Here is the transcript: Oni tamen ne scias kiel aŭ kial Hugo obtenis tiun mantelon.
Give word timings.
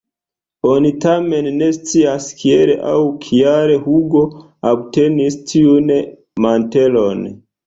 Oni 0.67 0.91
tamen 1.03 1.49
ne 1.57 1.67
scias 1.75 2.29
kiel 2.39 2.71
aŭ 2.93 3.03
kial 3.27 3.75
Hugo 3.85 4.23
obtenis 4.73 5.39
tiun 5.53 5.95
mantelon. 6.49 7.25